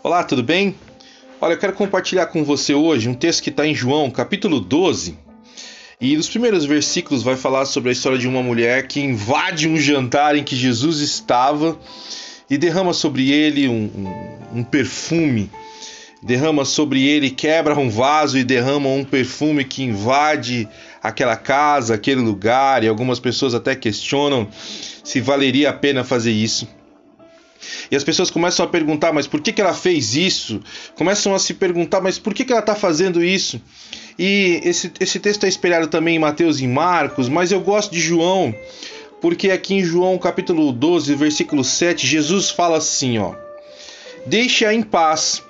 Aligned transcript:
Olá, 0.00 0.22
tudo 0.22 0.44
bem? 0.44 0.76
Olha, 1.40 1.54
eu 1.54 1.58
quero 1.58 1.72
compartilhar 1.72 2.26
com 2.26 2.44
você 2.44 2.72
hoje 2.72 3.08
um 3.08 3.14
texto 3.14 3.42
que 3.42 3.50
está 3.50 3.66
em 3.66 3.74
João, 3.74 4.08
capítulo 4.12 4.60
12. 4.60 5.18
E 6.00 6.16
nos 6.16 6.28
primeiros 6.28 6.64
versículos 6.64 7.24
vai 7.24 7.34
falar 7.34 7.64
sobre 7.64 7.88
a 7.88 7.92
história 7.92 8.16
de 8.16 8.28
uma 8.28 8.40
mulher 8.40 8.86
que 8.86 9.00
invade 9.00 9.68
um 9.68 9.76
jantar 9.76 10.36
em 10.36 10.44
que 10.44 10.54
Jesus 10.54 11.00
estava 11.00 11.76
e 12.48 12.56
derrama 12.56 12.92
sobre 12.92 13.32
ele 13.32 13.66
um, 13.66 13.90
um, 14.52 14.60
um 14.60 14.62
perfume. 14.62 15.50
Derrama 16.22 16.64
sobre 16.64 17.04
ele, 17.04 17.28
quebra 17.28 17.76
um 17.76 17.90
vaso 17.90 18.38
e 18.38 18.44
derrama 18.44 18.88
um 18.88 19.04
perfume 19.04 19.64
que 19.64 19.82
invade 19.82 20.68
aquela 21.02 21.36
casa, 21.36 21.94
aquele 21.94 22.20
lugar. 22.20 22.84
E 22.84 22.88
algumas 22.88 23.18
pessoas 23.18 23.52
até 23.52 23.74
questionam 23.74 24.46
se 25.02 25.20
valeria 25.20 25.70
a 25.70 25.72
pena 25.72 26.04
fazer 26.04 26.30
isso. 26.30 26.68
E 27.90 27.96
as 27.96 28.04
pessoas 28.04 28.30
começam 28.30 28.64
a 28.64 28.68
perguntar, 28.68 29.12
mas 29.12 29.26
por 29.26 29.40
que, 29.40 29.52
que 29.52 29.60
ela 29.60 29.74
fez 29.74 30.14
isso? 30.14 30.60
Começam 30.94 31.34
a 31.34 31.38
se 31.38 31.54
perguntar, 31.54 32.00
mas 32.00 32.18
por 32.18 32.34
que, 32.34 32.44
que 32.44 32.52
ela 32.52 32.60
está 32.60 32.74
fazendo 32.74 33.22
isso? 33.22 33.60
E 34.18 34.60
esse, 34.64 34.92
esse 34.98 35.20
texto 35.20 35.44
é 35.44 35.48
espelhado 35.48 35.86
também 35.86 36.16
em 36.16 36.18
Mateus 36.18 36.60
e 36.60 36.66
Marcos, 36.66 37.28
mas 37.28 37.52
eu 37.52 37.60
gosto 37.60 37.92
de 37.92 38.00
João, 38.00 38.54
porque 39.20 39.50
aqui 39.50 39.74
em 39.74 39.84
João 39.84 40.18
capítulo 40.18 40.72
12, 40.72 41.14
versículo 41.14 41.62
7, 41.62 42.06
Jesus 42.06 42.50
fala 42.50 42.78
assim, 42.78 43.18
ó. 43.18 43.34
Deixe-a 44.26 44.74
em 44.74 44.82
paz. 44.82 45.42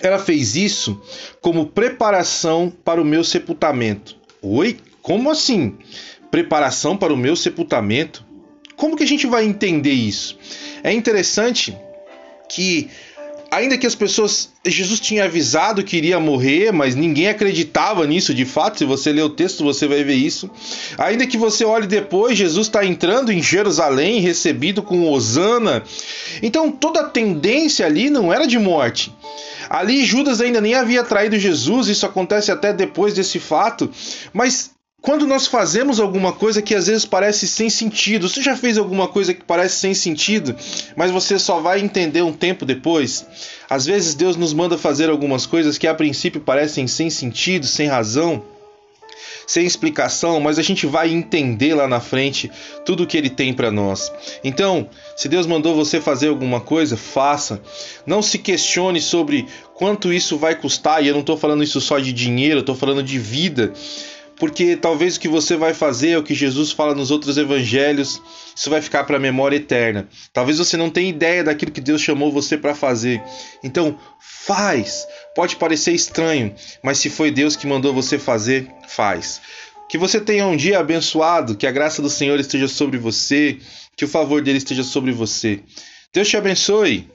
Ela 0.00 0.18
fez 0.18 0.56
isso 0.56 1.00
como 1.40 1.66
preparação 1.66 2.72
para 2.84 3.00
o 3.00 3.04
meu 3.04 3.22
sepultamento. 3.22 4.16
Oi? 4.40 4.78
Como 5.00 5.30
assim? 5.30 5.76
Preparação 6.30 6.96
para 6.96 7.12
o 7.12 7.16
meu 7.16 7.36
sepultamento? 7.36 8.24
Como 8.82 8.96
que 8.96 9.04
a 9.04 9.06
gente 9.06 9.28
vai 9.28 9.44
entender 9.44 9.92
isso? 9.92 10.36
É 10.82 10.92
interessante 10.92 11.78
que 12.48 12.90
ainda 13.48 13.78
que 13.78 13.86
as 13.86 13.94
pessoas. 13.94 14.50
Jesus 14.66 14.98
tinha 14.98 15.22
avisado 15.22 15.84
que 15.84 15.96
iria 15.96 16.18
morrer, 16.18 16.72
mas 16.72 16.96
ninguém 16.96 17.28
acreditava 17.28 18.04
nisso 18.08 18.34
de 18.34 18.44
fato. 18.44 18.78
Se 18.78 18.84
você 18.84 19.12
ler 19.12 19.22
o 19.22 19.30
texto, 19.30 19.62
você 19.62 19.86
vai 19.86 20.02
ver 20.02 20.16
isso. 20.16 20.50
Ainda 20.98 21.28
que 21.28 21.36
você 21.36 21.64
olhe 21.64 21.86
depois, 21.86 22.36
Jesus 22.36 22.66
está 22.66 22.84
entrando 22.84 23.30
em 23.30 23.40
Jerusalém, 23.40 24.18
recebido 24.18 24.82
com 24.82 25.08
Osana. 25.08 25.84
Então 26.42 26.72
toda 26.72 27.02
a 27.02 27.08
tendência 27.08 27.86
ali 27.86 28.10
não 28.10 28.32
era 28.32 28.48
de 28.48 28.58
morte. 28.58 29.14
Ali 29.70 30.04
Judas 30.04 30.40
ainda 30.40 30.60
nem 30.60 30.74
havia 30.74 31.04
traído 31.04 31.38
Jesus, 31.38 31.86
isso 31.86 32.04
acontece 32.04 32.50
até 32.50 32.72
depois 32.72 33.14
desse 33.14 33.38
fato. 33.38 33.88
Mas 34.32 34.72
quando 35.02 35.26
nós 35.26 35.48
fazemos 35.48 35.98
alguma 35.98 36.32
coisa 36.32 36.62
que 36.62 36.76
às 36.76 36.86
vezes 36.86 37.04
parece 37.04 37.48
sem 37.48 37.68
sentido, 37.68 38.28
você 38.28 38.40
já 38.40 38.56
fez 38.56 38.78
alguma 38.78 39.08
coisa 39.08 39.34
que 39.34 39.42
parece 39.44 39.74
sem 39.76 39.92
sentido, 39.92 40.54
mas 40.94 41.10
você 41.10 41.40
só 41.40 41.58
vai 41.58 41.80
entender 41.80 42.22
um 42.22 42.32
tempo 42.32 42.64
depois? 42.64 43.26
Às 43.68 43.84
vezes 43.84 44.14
Deus 44.14 44.36
nos 44.36 44.54
manda 44.54 44.78
fazer 44.78 45.10
algumas 45.10 45.44
coisas 45.44 45.76
que 45.76 45.88
a 45.88 45.94
princípio 45.94 46.40
parecem 46.40 46.86
sem 46.86 47.10
sentido, 47.10 47.66
sem 47.66 47.88
razão, 47.88 48.44
sem 49.44 49.66
explicação, 49.66 50.38
mas 50.38 50.56
a 50.56 50.62
gente 50.62 50.86
vai 50.86 51.10
entender 51.10 51.74
lá 51.74 51.88
na 51.88 51.98
frente 51.98 52.48
tudo 52.86 53.02
o 53.02 53.06
que 53.06 53.18
ele 53.18 53.28
tem 53.28 53.52
para 53.52 53.72
nós. 53.72 54.12
Então, 54.44 54.88
se 55.16 55.28
Deus 55.28 55.46
mandou 55.46 55.74
você 55.74 56.00
fazer 56.00 56.28
alguma 56.28 56.60
coisa, 56.60 56.96
faça. 56.96 57.60
Não 58.06 58.22
se 58.22 58.38
questione 58.38 59.00
sobre 59.00 59.48
quanto 59.74 60.12
isso 60.12 60.38
vai 60.38 60.54
custar, 60.54 61.02
e 61.02 61.08
eu 61.08 61.14
não 61.14 61.22
estou 61.22 61.36
falando 61.36 61.64
isso 61.64 61.80
só 61.80 61.98
de 61.98 62.12
dinheiro, 62.12 62.58
eu 62.58 62.60
estou 62.60 62.76
falando 62.76 63.02
de 63.02 63.18
vida 63.18 63.72
porque 64.42 64.74
talvez 64.74 65.14
o 65.14 65.20
que 65.20 65.28
você 65.28 65.56
vai 65.56 65.72
fazer 65.72 66.18
o 66.18 66.22
que 66.24 66.34
Jesus 66.34 66.72
fala 66.72 66.96
nos 66.96 67.12
outros 67.12 67.38
evangelhos, 67.38 68.20
isso 68.56 68.68
vai 68.68 68.82
ficar 68.82 69.04
para 69.04 69.16
a 69.16 69.20
memória 69.20 69.54
eterna. 69.54 70.08
Talvez 70.32 70.58
você 70.58 70.76
não 70.76 70.90
tenha 70.90 71.08
ideia 71.08 71.44
daquilo 71.44 71.70
que 71.70 71.80
Deus 71.80 72.02
chamou 72.02 72.32
você 72.32 72.58
para 72.58 72.74
fazer. 72.74 73.22
Então, 73.62 73.96
faz. 74.18 75.06
Pode 75.32 75.54
parecer 75.54 75.92
estranho, 75.92 76.52
mas 76.82 76.98
se 76.98 77.08
foi 77.08 77.30
Deus 77.30 77.54
que 77.54 77.68
mandou 77.68 77.94
você 77.94 78.18
fazer, 78.18 78.68
faz. 78.88 79.40
Que 79.88 79.96
você 79.96 80.20
tenha 80.20 80.44
um 80.44 80.56
dia 80.56 80.80
abençoado, 80.80 81.54
que 81.54 81.64
a 81.64 81.70
graça 81.70 82.02
do 82.02 82.10
Senhor 82.10 82.40
esteja 82.40 82.66
sobre 82.66 82.98
você, 82.98 83.60
que 83.96 84.04
o 84.04 84.08
favor 84.08 84.42
dele 84.42 84.58
esteja 84.58 84.82
sobre 84.82 85.12
você. 85.12 85.60
Deus 86.12 86.28
te 86.28 86.36
abençoe. 86.36 87.08